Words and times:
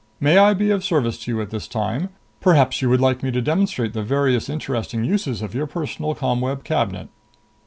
May 0.19 0.39
I 0.39 0.55
be 0.55 0.71
of 0.71 0.83
service 0.83 1.19
to 1.19 1.31
you 1.31 1.41
at 1.41 1.51
this 1.51 1.67
time? 1.67 2.09
Perhaps 2.39 2.81
you 2.81 2.89
would 2.89 3.01
like 3.01 3.21
me 3.21 3.29
to 3.29 3.39
demonstrate 3.39 3.93
the 3.93 4.01
various 4.01 4.49
interesting 4.49 5.03
uses 5.03 5.43
of 5.43 5.53
your 5.53 5.67
personal 5.67 6.15
ComWeb 6.15 6.63
Cabinet?" 6.63 7.09